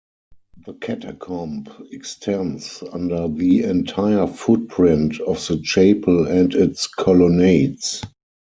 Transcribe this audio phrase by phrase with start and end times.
[0.65, 8.01] The catacomb extends under the entire footprint of the chapel and its colonnades.